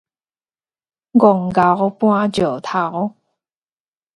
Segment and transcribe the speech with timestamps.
[1.11, 3.13] 戇猴搬石頭